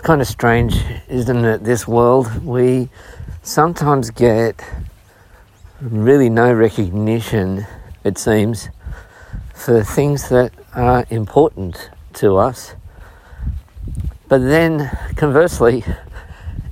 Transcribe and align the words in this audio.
it's 0.00 0.06
kind 0.06 0.22
of 0.22 0.26
strange, 0.26 0.82
isn't 1.08 1.44
it? 1.44 1.62
This 1.62 1.86
world, 1.86 2.42
we 2.42 2.88
sometimes 3.42 4.08
get 4.08 4.64
really 5.78 6.30
no 6.30 6.54
recognition, 6.54 7.66
it 8.02 8.16
seems, 8.16 8.70
for 9.54 9.84
things 9.84 10.30
that 10.30 10.54
are 10.74 11.04
important 11.10 11.90
to 12.14 12.38
us. 12.38 12.76
But 14.26 14.38
then, 14.38 14.88
conversely, 15.16 15.84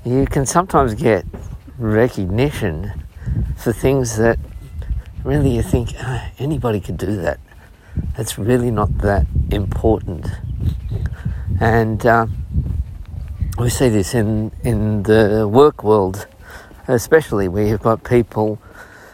you 0.07 0.25
can 0.25 0.47
sometimes 0.47 0.95
get 0.95 1.27
recognition 1.77 3.05
for 3.59 3.75
things 3.75 4.17
that 4.17 4.39
really 5.23 5.55
you 5.55 5.63
think 5.63 5.91
oh, 6.01 6.31
anybody 6.39 6.81
could 6.81 6.97
do 6.97 7.15
that. 7.17 7.39
It's 8.17 8.39
really 8.39 8.71
not 8.71 8.97
that 8.99 9.27
important. 9.51 10.29
And 11.61 12.07
uh, 12.07 12.27
we 13.59 13.69
see 13.69 13.89
this 13.89 14.15
in, 14.15 14.53
in 14.63 15.03
the 15.03 15.49
work 15.49 15.83
world, 15.83 16.29
especially 16.87 17.49
where 17.49 17.67
you've 17.67 17.83
got 17.83 18.05
people 18.05 18.61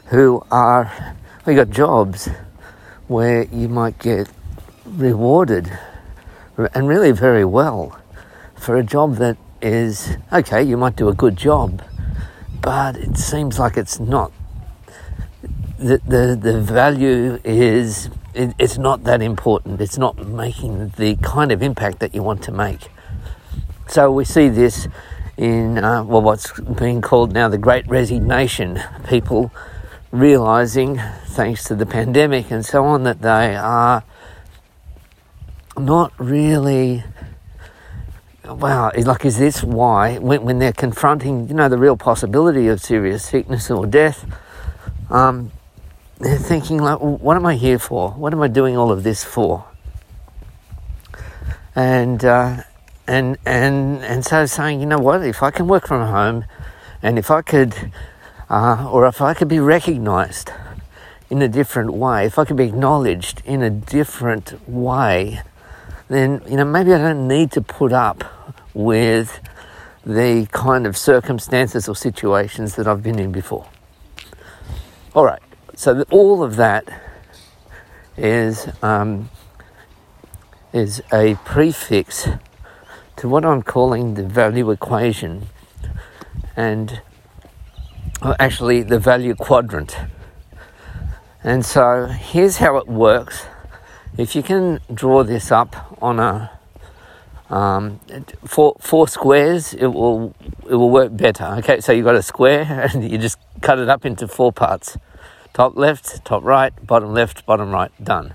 who 0.07 0.45
are, 0.51 1.17
we 1.47 1.55
got 1.55 1.71
jobs 1.71 2.29
where 3.09 3.45
you 3.45 3.69
might 3.69 3.99
get 3.99 4.29
rewarded 4.85 5.71
and 6.75 6.87
really 6.87 7.11
very 7.11 7.45
well 7.45 7.99
for 8.55 8.77
a 8.77 8.83
job 8.83 9.17
that 9.17 9.39
is 9.63 10.19
okay, 10.31 10.63
you 10.63 10.77
might 10.77 10.95
do 10.95 11.09
a 11.09 11.15
good 11.15 11.37
job, 11.37 11.83
but 12.61 12.97
it 12.97 13.17
seems 13.17 13.59
like 13.59 13.79
it's 13.79 13.99
not. 13.99 14.31
The, 15.79 16.01
the, 16.07 16.39
the 16.41 16.61
value 16.61 17.41
is, 17.45 18.11
it, 18.35 18.55
it's 18.59 18.77
not 18.77 19.05
that 19.05 19.23
important. 19.23 19.81
It's 19.81 19.97
not 19.97 20.19
making 20.27 20.91
the 20.99 21.17
kind 21.17 21.51
of 21.51 21.63
impact 21.63 21.99
that 22.01 22.15
you 22.15 22.23
want 22.23 22.43
to 22.45 22.53
make. 22.53 22.89
So 23.89 24.11
we 24.11 24.25
see 24.25 24.49
this 24.49 24.89
in, 25.37 25.79
uh, 25.79 26.05
well, 26.05 26.23
what's 26.23 26.59
being 26.61 27.01
called 27.01 27.33
now 27.33 27.49
the 27.49 27.59
Great 27.59 27.87
Resignation. 27.87 28.81
People 29.09 29.53
realizing, 30.11 31.01
thanks 31.27 31.65
to 31.65 31.75
the 31.75 31.87
pandemic 31.87 32.51
and 32.51 32.65
so 32.65 32.85
on, 32.85 33.03
that 33.05 33.23
they 33.23 33.57
are 33.57 34.05
not 35.77 36.13
really 36.19 37.05
wow, 38.45 38.91
like, 38.97 39.25
is 39.25 39.39
this 39.39 39.63
why, 39.63 40.19
when, 40.19 40.43
when 40.43 40.59
they're 40.59 40.73
confronting, 40.73 41.49
you 41.49 41.55
know, 41.55 41.69
the 41.69 41.79
real 41.79 41.97
possibility 41.97 42.69
of 42.69 42.81
serious 42.81 43.25
sickness 43.25 43.71
or 43.71 43.87
death, 43.87 44.27
um, 45.11 45.51
they're 46.19 46.39
thinking, 46.39 46.79
like, 46.79 46.99
what 46.99 47.37
am 47.37 47.47
I 47.47 47.55
here 47.57 47.79
for? 47.79 48.11
What 48.11 48.33
am 48.33 48.43
I 48.43 48.49
doing 48.49 48.77
all 48.77 48.93
of 48.93 49.03
this 49.03 49.25
for? 49.25 49.65
And, 51.75 52.25
uh, 52.25 52.63
and, 53.07 53.39
and, 53.45 54.03
and 54.03 54.25
so 54.25 54.47
saying, 54.47 54.81
you 54.81 54.87
know 54.87 54.99
what, 54.99 55.23
if 55.23 55.43
I 55.43 55.51
can 55.51 55.67
work 55.69 55.87
from 55.87 56.07
home 56.07 56.45
and 57.03 57.19
if 57.19 57.31
I 57.31 57.43
could, 57.43 57.93
uh, 58.49 58.89
or 58.91 59.07
if 59.07 59.21
I 59.21 59.35
could 59.35 59.49
be 59.49 59.61
recognized 59.61 60.51
in 61.31 61.43
a 61.43 61.49
different 61.49 61.93
way, 61.93 62.27
if 62.27 62.39
I 62.39 62.45
could 62.45 62.57
be 62.57 62.65
acknowledged 62.65 63.43
in 63.45 63.63
a 63.63 63.71
different 63.71 64.69
way, 64.69 65.41
then 66.09 66.43
you 66.49 66.57
know 66.57 66.65
maybe 66.65 66.93
I 66.93 66.99
don't 66.99 67.27
need 67.27 67.51
to 67.53 67.63
put 67.63 67.93
up 67.93 68.25
with 68.75 69.41
the 70.05 70.47
kind 70.53 70.87
of 70.87 70.97
circumstances 70.97 71.89
or 71.89 71.97
situations 71.97 72.77
that 72.77 72.87
I've 72.87 73.03
been 73.03 73.19
in 73.19 73.33
before. 73.33 73.67
All 75.15 75.25
right, 75.25 75.43
so 75.75 76.05
all 76.11 76.43
of 76.43 76.57
that 76.57 76.89
is 78.17 78.69
um, 78.83 79.31
is 80.73 81.03
a 81.13 81.37
prefix 81.45 82.29
to 83.25 83.29
what 83.31 83.43
I'm 83.43 83.63
calling 83.63 84.17
the 84.17 84.23
value 84.23 84.71
equation, 84.71 85.47
and 86.57 87.01
actually 88.39 88.83
the 88.83 88.99
value 88.99 89.35
quadrant. 89.35 89.97
And 91.43 91.65
so 91.65 92.05
here's 92.05 92.59
how 92.59 92.77
it 92.77 92.87
works 92.87 93.47
if 94.19 94.37
you 94.37 94.43
can 94.43 94.79
draw 94.93 95.23
this 95.23 95.51
up 95.51 95.97
on 96.03 96.21
a 96.21 96.51
um, 97.49 97.99
four, 98.45 98.77
four 98.79 99.09
squares, 99.09 99.73
it 99.73 99.87
will 99.87 100.35
it 100.69 100.75
will 100.75 100.91
work 100.91 101.17
better. 101.17 101.47
Okay, 101.61 101.81
so 101.81 101.93
you've 101.93 102.05
got 102.05 102.17
a 102.17 102.23
square 102.23 102.91
and 102.93 103.11
you 103.11 103.17
just 103.17 103.39
cut 103.63 103.79
it 103.79 103.89
up 103.89 104.05
into 104.05 104.29
four 104.29 104.53
parts: 104.53 104.99
top 105.55 105.79
left, 105.79 106.27
top 106.27 106.45
right, 106.45 106.75
bottom 106.87 107.15
left, 107.15 107.47
bottom 107.47 107.71
right. 107.71 107.91
Done. 108.05 108.35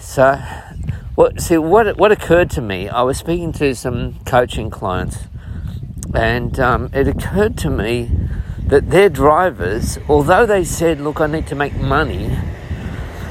So, 0.00 0.40
what 1.16 1.40
see 1.40 1.56
what 1.56 1.96
what 1.96 2.12
occurred 2.12 2.50
to 2.50 2.60
me? 2.60 2.88
I 2.88 3.02
was 3.02 3.16
speaking 3.16 3.52
to 3.54 3.74
some 3.74 4.20
coaching 4.26 4.68
clients, 4.68 5.26
and 6.14 6.60
um, 6.60 6.90
it 6.92 7.08
occurred 7.08 7.56
to 7.58 7.70
me 7.70 8.10
that 8.66 8.90
their 8.90 9.08
drivers, 9.08 9.98
although 10.08 10.44
they 10.44 10.62
said, 10.62 11.00
"Look, 11.00 11.20
I 11.20 11.26
need 11.26 11.46
to 11.48 11.54
make 11.54 11.74
money," 11.74 12.38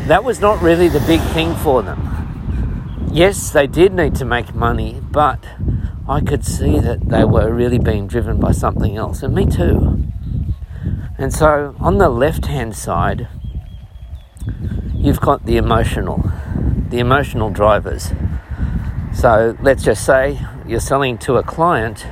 that 0.07 0.23
was 0.23 0.41
not 0.41 0.62
really 0.63 0.88
the 0.88 1.00
big 1.01 1.22
thing 1.34 1.56
for 1.56 1.84
them. 1.84 3.07
Yes, 3.12 3.51
they 3.51 3.68
did 3.68 3.94
need 3.94 4.16
to 4.16 4.25
make 4.25 4.56
money, 4.56 5.00
but 5.12 5.46
I 6.09 6.22
could 6.22 6.44
see 6.44 6.79
that 6.79 7.09
they 7.09 7.23
were 7.23 7.53
really 7.53 7.79
being 7.79 8.07
driven 8.07 8.40
by 8.40 8.52
something 8.52 8.97
else, 8.97 9.22
and 9.22 9.34
me 9.35 9.46
too. 9.46 10.03
And 11.19 11.31
so 11.31 11.75
on 11.79 12.00
the 12.00 12.09
left 12.09 12.47
hand 12.47 12.75
side, 12.75 13.28
you've 14.94 15.22
got 15.22 15.46
the 15.46 15.57
emotional, 15.57 16.31
the 16.90 17.00
emotional 17.00 17.50
drivers. 17.50 18.12
So 19.13 19.57
let's 19.62 19.84
just 19.84 20.06
say 20.06 20.40
you're 20.68 20.79
selling 20.79 21.18
to 21.19 21.38
a 21.38 21.44
client, 21.44 22.06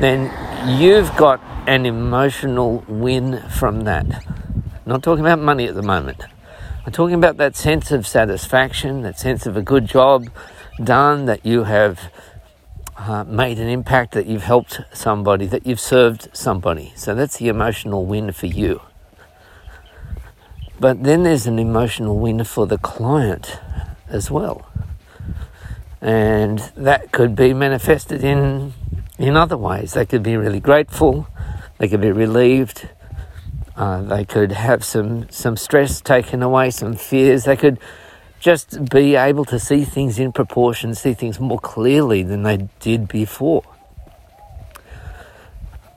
then 0.00 0.32
you've 0.80 1.14
got 1.16 1.40
an 1.66 1.86
emotional 1.86 2.84
win 2.88 3.42
from 3.50 3.82
that. 3.82 4.06
not 4.86 5.02
talking 5.02 5.24
about 5.24 5.38
money 5.38 5.66
at 5.66 5.74
the 5.74 5.82
moment. 5.82 6.22
I'm 6.86 6.92
talking 6.92 7.14
about 7.14 7.36
that 7.36 7.54
sense 7.54 7.90
of 7.90 8.06
satisfaction, 8.06 9.02
that 9.02 9.18
sense 9.18 9.44
of 9.44 9.56
a 9.56 9.62
good 9.62 9.86
job 9.86 10.28
done, 10.82 11.26
that 11.26 11.44
you 11.44 11.64
have 11.64 12.10
uh, 12.96 13.24
made 13.24 13.58
an 13.58 13.68
impact, 13.68 14.12
that 14.12 14.26
you've 14.26 14.44
helped 14.44 14.80
somebody, 14.92 15.46
that 15.46 15.66
you've 15.66 15.80
served 15.80 16.28
somebody. 16.32 16.92
So 16.96 17.14
that's 17.14 17.36
the 17.36 17.48
emotional 17.48 18.06
win 18.06 18.32
for 18.32 18.46
you. 18.46 18.80
But 20.80 21.02
then 21.02 21.24
there's 21.24 21.46
an 21.46 21.58
emotional 21.58 22.18
win 22.18 22.44
for 22.44 22.66
the 22.66 22.78
client 22.78 23.58
as 24.08 24.30
well. 24.30 24.66
And 26.00 26.58
that 26.76 27.10
could 27.10 27.34
be 27.34 27.52
manifested 27.52 28.22
in 28.22 28.72
in 29.18 29.36
other 29.36 29.56
ways. 29.56 29.94
They 29.94 30.06
could 30.06 30.22
be 30.22 30.36
really 30.36 30.60
grateful, 30.60 31.26
they 31.78 31.88
could 31.88 32.00
be 32.00 32.12
relieved, 32.12 32.88
uh, 33.76 34.02
they 34.02 34.24
could 34.24 34.52
have 34.52 34.84
some, 34.84 35.28
some 35.30 35.56
stress 35.56 36.00
taken 36.00 36.42
away, 36.42 36.70
some 36.70 36.94
fears. 36.94 37.44
They 37.44 37.56
could 37.56 37.78
just 38.40 38.90
be 38.90 39.14
able 39.14 39.44
to 39.46 39.58
see 39.58 39.84
things 39.84 40.18
in 40.18 40.32
proportion, 40.32 40.94
see 40.94 41.14
things 41.14 41.38
more 41.38 41.60
clearly 41.60 42.22
than 42.22 42.42
they 42.42 42.68
did 42.80 43.06
before. 43.06 43.62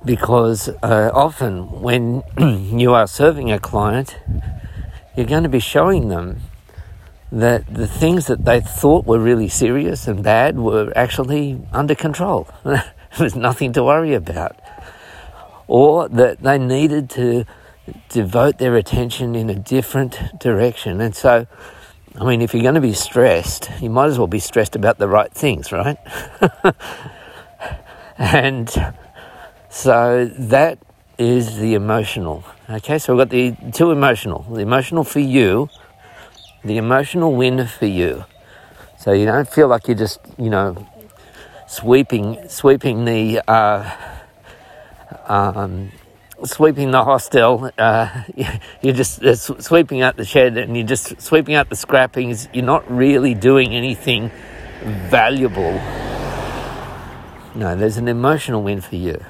Because 0.03 0.69
uh, 0.83 1.11
often 1.13 1.81
when 1.81 2.23
you 2.77 2.93
are 2.93 3.07
serving 3.07 3.51
a 3.51 3.59
client, 3.59 4.17
you're 5.15 5.25
going 5.25 5.43
to 5.43 5.49
be 5.49 5.59
showing 5.59 6.09
them 6.09 6.41
that 7.31 7.73
the 7.73 7.87
things 7.87 8.27
that 8.27 8.43
they 8.43 8.59
thought 8.59 9.05
were 9.05 9.19
really 9.19 9.47
serious 9.47 10.07
and 10.07 10.23
bad 10.23 10.57
were 10.57 10.91
actually 10.95 11.61
under 11.71 11.95
control. 11.95 12.47
There's 13.17 13.35
nothing 13.35 13.73
to 13.73 13.83
worry 13.83 14.13
about. 14.13 14.59
Or 15.67 16.09
that 16.09 16.41
they 16.41 16.57
needed 16.57 17.09
to 17.11 17.45
devote 18.09 18.57
their 18.57 18.75
attention 18.75 19.35
in 19.35 19.49
a 19.49 19.55
different 19.55 20.19
direction. 20.39 20.99
And 20.99 21.15
so, 21.15 21.47
I 22.19 22.25
mean, 22.25 22.41
if 22.41 22.53
you're 22.53 22.63
going 22.63 22.75
to 22.75 22.81
be 22.81 22.93
stressed, 22.93 23.69
you 23.81 23.89
might 23.89 24.07
as 24.07 24.17
well 24.17 24.27
be 24.27 24.39
stressed 24.39 24.75
about 24.75 24.97
the 24.97 25.07
right 25.07 25.31
things, 25.31 25.71
right? 25.71 25.97
and 28.17 28.69
so 29.69 30.25
that 30.37 30.79
is 31.21 31.57
the 31.57 31.75
emotional. 31.75 32.43
Okay, 32.67 32.97
so 32.97 33.13
we've 33.13 33.27
got 33.27 33.29
the 33.29 33.55
two 33.71 33.91
emotional 33.91 34.41
the 34.49 34.61
emotional 34.61 35.03
for 35.03 35.19
you, 35.19 35.69
the 36.65 36.77
emotional 36.77 37.33
win 37.35 37.67
for 37.67 37.85
you. 37.85 38.25
So 38.97 39.11
you 39.13 39.25
don't 39.25 39.47
feel 39.47 39.67
like 39.67 39.87
you're 39.87 39.97
just, 39.97 40.19
you 40.39 40.49
know, 40.49 40.87
sweeping 41.67 42.49
sweeping 42.49 43.05
the 43.05 43.41
uh, 43.47 43.95
um, 45.27 45.91
sweeping 46.43 46.89
the 46.89 47.03
hostel. 47.03 47.69
Uh, 47.77 48.23
you're 48.81 48.95
just 48.95 49.23
uh, 49.23 49.35
sweeping 49.35 50.01
out 50.01 50.17
the 50.17 50.25
shed 50.25 50.57
and 50.57 50.75
you're 50.75 50.87
just 50.87 51.21
sweeping 51.21 51.53
out 51.53 51.69
the 51.69 51.75
scrappings. 51.75 52.49
You're 52.51 52.65
not 52.65 52.89
really 52.91 53.35
doing 53.35 53.75
anything 53.75 54.31
valuable. 55.09 55.79
No, 57.53 57.75
there's 57.75 57.97
an 57.97 58.07
emotional 58.07 58.63
win 58.63 58.81
for 58.81 58.95
you, 58.95 59.23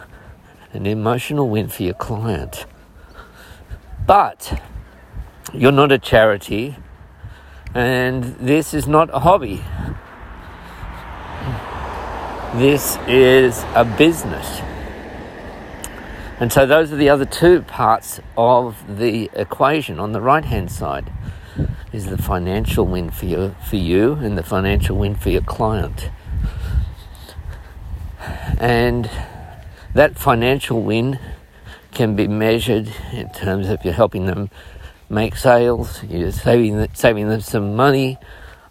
an 0.73 0.85
emotional 0.85 1.49
win 1.49 1.67
for 1.67 1.83
your 1.83 1.93
client. 1.93 2.65
But 4.05 4.61
you're 5.53 5.71
not 5.71 5.91
a 5.91 5.99
charity, 5.99 6.75
and 7.73 8.23
this 8.39 8.73
is 8.73 8.87
not 8.87 9.09
a 9.13 9.19
hobby. 9.19 9.63
this 12.55 12.97
is 13.07 13.63
a 13.75 13.85
business. 13.85 14.61
And 16.39 16.51
so 16.51 16.65
those 16.65 16.91
are 16.91 16.97
the 16.97 17.07
other 17.07 17.23
two 17.23 17.61
parts 17.61 18.19
of 18.35 18.97
the 18.97 19.29
equation. 19.33 19.99
On 19.99 20.11
the 20.11 20.19
right 20.19 20.43
hand 20.43 20.71
side 20.71 21.11
is 21.93 22.07
the 22.07 22.17
financial 22.17 22.85
win 22.85 23.09
for 23.09 23.25
you, 23.25 23.55
for 23.69 23.77
you 23.77 24.13
and 24.13 24.37
the 24.37 24.43
financial 24.43 24.97
win 24.97 25.15
for 25.15 25.29
your 25.29 25.43
client. 25.43 26.09
And 28.59 29.09
that 29.93 30.17
financial 30.17 30.81
win 30.81 31.19
can 31.91 32.15
be 32.15 32.27
measured 32.27 32.91
in 33.11 33.29
terms 33.31 33.67
of 33.67 33.83
you're 33.83 33.93
helping 33.93 34.25
them 34.25 34.49
make 35.09 35.35
sales, 35.35 36.03
you're 36.03 36.31
saving, 36.31 36.87
saving 36.93 37.27
them 37.27 37.41
some 37.41 37.75
money, 37.75 38.17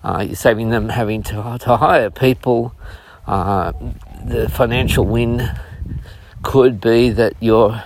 uh, 0.02 0.25
you're 0.26 0.37
saving 0.37 0.70
them 0.70 0.88
having 0.88 1.22
to, 1.22 1.58
to 1.61 1.76
hire 1.76 2.11
people. 2.11 2.75
Uh, 3.26 3.72
the 4.25 4.49
financial 4.49 5.05
win 5.05 5.50
could 6.43 6.81
be 6.81 7.11
that 7.11 7.34
you're 7.40 7.82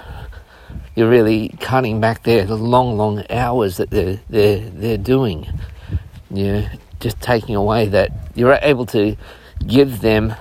you're 0.95 1.11
really 1.11 1.49
cutting 1.61 2.01
back 2.01 2.23
their 2.23 2.45
the 2.45 2.57
long, 2.57 2.97
long 2.97 3.25
hours 3.29 3.79
that 3.79 3.91
they're 3.91 4.21
they're 4.31 4.61
they're 4.71 4.99
doing. 4.99 5.47
You're 6.31 6.71
just 7.01 7.21
taking 7.21 7.57
away 7.57 7.89
that 7.89 8.13
you're 8.35 8.59
able 8.63 8.87
to 8.87 9.17
give 9.67 10.01
them 10.01 10.35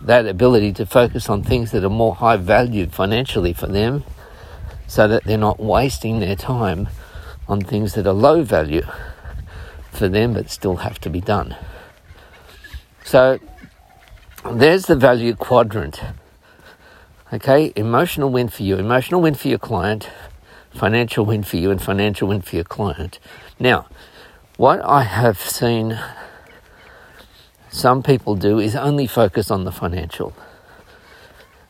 that 0.00 0.26
ability 0.26 0.72
to 0.74 0.86
focus 0.86 1.28
on 1.28 1.42
things 1.42 1.70
that 1.70 1.84
are 1.84 1.90
more 1.90 2.14
high 2.14 2.36
valued 2.36 2.92
financially 2.92 3.52
for 3.52 3.66
them, 3.66 4.04
so 4.86 5.06
that 5.06 5.24
they're 5.24 5.38
not 5.38 5.60
wasting 5.60 6.20
their 6.20 6.36
time 6.36 6.88
on 7.48 7.60
things 7.60 7.94
that 7.94 8.06
are 8.06 8.12
low 8.12 8.42
value 8.42 8.82
for 9.90 10.08
them 10.08 10.34
but 10.34 10.50
still 10.50 10.76
have 10.76 10.98
to 11.00 11.10
be 11.10 11.20
done. 11.20 11.56
So 13.04 13.38
there's 14.50 14.86
the 14.86 14.96
value 14.96 15.34
quadrant. 15.34 16.00
Okay, 17.32 17.72
emotional 17.76 18.30
win 18.30 18.48
for 18.48 18.62
you, 18.62 18.76
emotional 18.76 19.20
win 19.20 19.34
for 19.34 19.48
your 19.48 19.58
client, 19.58 20.10
financial 20.74 21.24
win 21.24 21.42
for 21.42 21.56
you, 21.56 21.70
and 21.70 21.80
financial 21.80 22.28
win 22.28 22.40
for 22.40 22.56
your 22.56 22.64
client. 22.64 23.18
Now, 23.58 23.86
what 24.56 24.80
I 24.84 25.04
have 25.04 25.40
seen 25.40 25.98
some 27.70 28.02
people 28.02 28.34
do 28.34 28.58
is 28.58 28.74
only 28.74 29.06
focus 29.06 29.50
on 29.50 29.64
the 29.64 29.72
financial. 29.72 30.34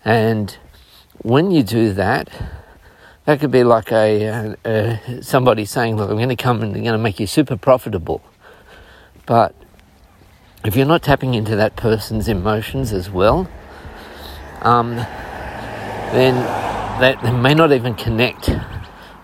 And 0.05 0.57
when 1.19 1.51
you 1.51 1.63
do 1.63 1.93
that, 1.93 2.31
that 3.27 3.39
could 3.39 3.51
be 3.51 3.63
like 3.65 3.93
a, 3.93 5.21
somebody 5.23 5.65
saying, 5.67 5.97
"Look, 5.97 6.11
I'm 6.11 6.17
going 6.17 6.31
to 6.31 6.37
come 6.37 6.63
and 6.63 6.75
I'm 6.75 6.83
going 6.83 6.93
to 6.93 6.99
make 6.99 7.21
you 7.21 7.27
super 7.27 7.57
profitable," 7.57 8.23
but 9.27 9.55
if 10.65 10.75
you're 10.75 10.87
not 10.87 11.03
tapping 11.03 11.35
into 11.35 11.55
that 11.57 11.77
person's 11.77 12.29
emotions 12.29 12.93
as 12.93 13.11
well, 13.11 13.49
um, 14.63 14.97
then 14.97 16.35
that 17.01 17.23
they 17.23 17.31
may 17.31 17.55
not 17.55 17.73
even 17.73 17.95
connect. 17.95 18.51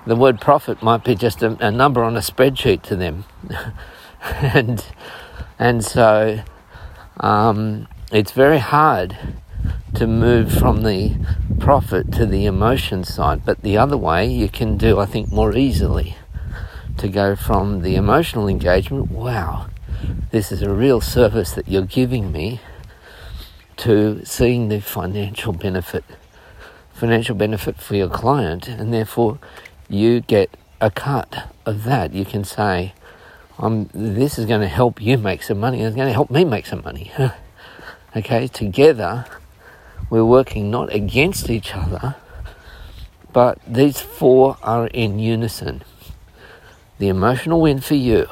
The 0.06 0.14
word 0.14 0.40
profit 0.40 0.82
might 0.82 1.04
be 1.04 1.14
just 1.14 1.42
a, 1.42 1.56
a 1.66 1.70
number 1.70 2.04
on 2.04 2.16
a 2.16 2.20
spreadsheet 2.20 2.82
to 2.82 2.96
them, 2.96 3.24
and 4.22 4.84
and 5.58 5.84
so 5.84 6.42
um, 7.20 7.88
it's 8.12 8.32
very 8.32 8.58
hard 8.58 9.16
to 9.94 10.06
move 10.06 10.52
from 10.52 10.82
the 10.82 11.16
profit 11.58 12.12
to 12.12 12.26
the 12.26 12.46
emotion 12.46 13.04
side. 13.04 13.44
But 13.44 13.62
the 13.62 13.78
other 13.78 13.96
way 13.96 14.26
you 14.26 14.48
can 14.48 14.76
do, 14.76 14.98
I 14.98 15.06
think, 15.06 15.32
more 15.32 15.56
easily 15.56 16.16
to 16.98 17.08
go 17.08 17.36
from 17.36 17.82
the 17.82 17.96
emotional 17.96 18.48
engagement. 18.48 19.10
Wow, 19.10 19.68
this 20.30 20.52
is 20.52 20.62
a 20.62 20.70
real 20.70 21.00
service 21.00 21.52
that 21.52 21.68
you're 21.68 21.82
giving 21.82 22.32
me 22.32 22.60
to 23.78 24.24
seeing 24.24 24.68
the 24.68 24.80
financial 24.80 25.52
benefit 25.52 26.04
financial 26.96 27.34
benefit 27.34 27.76
for 27.76 27.94
your 27.94 28.08
client, 28.08 28.68
and 28.68 28.92
therefore 28.92 29.38
you 29.88 30.20
get 30.20 30.56
a 30.80 30.90
cut 30.90 31.52
of 31.66 31.84
that. 31.84 32.14
You 32.14 32.24
can 32.24 32.42
say, 32.42 32.94
um, 33.58 33.88
This 33.92 34.38
is 34.38 34.46
going 34.46 34.60
to 34.60 34.68
help 34.68 35.00
you 35.00 35.18
make 35.18 35.42
some 35.42 35.60
money, 35.60 35.82
it's 35.82 35.96
going 35.96 36.08
to 36.08 36.12
help 36.12 36.30
me 36.30 36.44
make 36.44 36.66
some 36.66 36.82
money. 36.82 37.12
okay, 38.16 38.48
together 38.48 39.26
we're 40.10 40.24
working 40.24 40.70
not 40.70 40.92
against 40.92 41.50
each 41.50 41.74
other, 41.74 42.16
but 43.32 43.58
these 43.66 44.00
four 44.00 44.56
are 44.62 44.86
in 44.88 45.18
unison. 45.18 45.82
The 46.98 47.08
emotional 47.08 47.60
win 47.60 47.80
for 47.80 47.94
you 47.94 48.28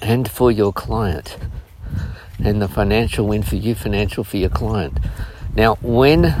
and 0.00 0.30
for 0.30 0.50
your 0.50 0.72
client, 0.72 1.38
and 2.38 2.60
the 2.60 2.68
financial 2.68 3.26
win 3.26 3.42
for 3.42 3.56
you, 3.56 3.74
financial 3.74 4.24
for 4.24 4.36
your 4.36 4.50
client. 4.50 4.98
Now, 5.54 5.76
when 5.76 6.34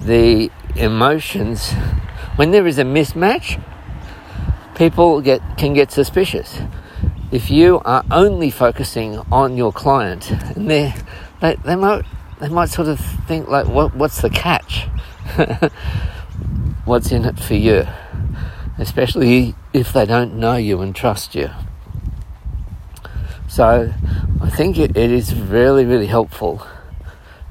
the 0.00 0.50
emotions, 0.76 1.72
when 2.36 2.50
there 2.50 2.66
is 2.66 2.78
a 2.78 2.84
mismatch, 2.84 3.62
people 4.78 5.20
get 5.20 5.42
can 5.58 5.74
get 5.74 5.90
suspicious. 5.92 6.60
If 7.30 7.50
you 7.50 7.80
are 7.84 8.04
only 8.10 8.50
focusing 8.50 9.18
on 9.30 9.56
your 9.56 9.72
client, 9.72 10.30
and 10.30 10.70
they 10.70 10.94
they 11.40 11.76
might 11.76 12.04
they 12.40 12.48
might 12.48 12.70
sort 12.70 12.88
of 12.88 13.00
think 13.26 13.48
like, 13.48 13.66
what 13.66 13.94
what's 13.94 14.22
the 14.22 14.30
catch? 14.30 14.86
what's 16.84 17.12
in 17.12 17.24
it 17.24 17.38
for 17.38 17.54
you? 17.54 17.86
Especially 18.78 19.54
if 19.72 19.92
they 19.92 20.06
don't 20.06 20.34
know 20.34 20.56
you 20.56 20.80
and 20.80 20.94
trust 20.94 21.34
you. 21.34 21.50
So 23.48 23.92
I 24.40 24.50
think 24.50 24.78
it, 24.78 24.96
it 24.96 25.10
is 25.10 25.34
really, 25.34 25.84
really 25.84 26.06
helpful 26.06 26.64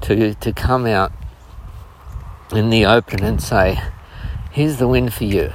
to 0.02 0.34
to 0.34 0.52
come 0.52 0.86
out 0.86 1.12
in 2.50 2.70
the 2.70 2.86
open 2.86 3.22
and 3.22 3.42
say, 3.42 3.78
here's 4.50 4.78
the 4.78 4.88
win 4.88 5.10
for 5.10 5.24
you, 5.24 5.52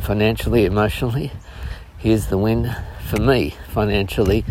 financially, 0.00 0.64
emotionally. 0.64 1.32
Here's 1.98 2.26
the 2.26 2.38
win 2.38 2.74
for 3.08 3.20
me, 3.20 3.54
financially 3.68 4.44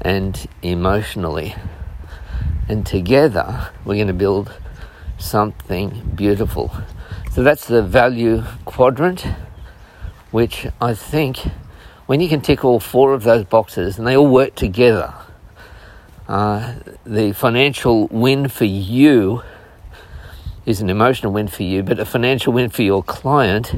and 0.00 0.48
emotionally. 0.62 1.54
And 2.68 2.84
together, 2.84 3.70
we're 3.84 3.94
going 3.94 4.06
to 4.08 4.12
build 4.12 4.52
something 5.18 6.12
beautiful. 6.14 6.74
So 7.32 7.42
that's 7.42 7.66
the 7.66 7.82
value 7.82 8.42
quadrant, 8.64 9.26
which 10.30 10.66
I 10.80 10.94
think 10.94 11.38
when 12.06 12.20
you 12.20 12.28
can 12.28 12.40
tick 12.40 12.64
all 12.64 12.80
four 12.80 13.12
of 13.12 13.24
those 13.24 13.44
boxes 13.44 13.98
and 13.98 14.06
they 14.06 14.16
all 14.16 14.28
work 14.28 14.54
together, 14.54 15.12
uh, 16.28 16.74
the 17.04 17.32
financial 17.32 18.06
win 18.08 18.48
for 18.48 18.64
you 18.64 19.42
is 20.64 20.80
an 20.80 20.90
emotional 20.90 21.32
win 21.32 21.46
for 21.46 21.62
you, 21.62 21.82
but 21.82 21.98
a 22.00 22.04
financial 22.04 22.52
win 22.52 22.70
for 22.70 22.82
your 22.82 23.02
client 23.02 23.72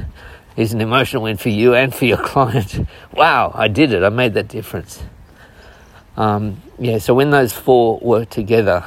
is 0.58 0.72
an 0.72 0.80
emotional 0.80 1.22
win 1.22 1.36
for 1.36 1.50
you 1.50 1.72
and 1.74 1.94
for 1.94 2.04
your 2.04 2.18
client. 2.22 2.80
wow, 3.12 3.52
I 3.54 3.68
did 3.68 3.92
it. 3.92 4.02
I 4.02 4.08
made 4.08 4.34
that 4.34 4.48
difference. 4.48 5.02
Um, 6.16 6.60
yeah, 6.80 6.98
so 6.98 7.14
when 7.14 7.30
those 7.30 7.52
four 7.52 8.00
work 8.00 8.28
together, 8.28 8.84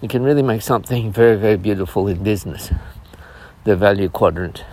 you 0.00 0.08
can 0.08 0.24
really 0.24 0.42
make 0.42 0.62
something 0.62 1.12
very, 1.12 1.36
very 1.36 1.56
beautiful 1.56 2.08
in 2.08 2.24
business. 2.24 2.72
The 3.62 3.76
value 3.76 4.08
quadrant. 4.08 4.64